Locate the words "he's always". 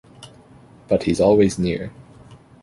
1.03-1.59